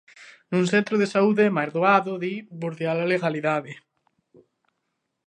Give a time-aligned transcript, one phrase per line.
[0.51, 3.71] Nun centro de saúde é máis doado, di, bordear a legalidade.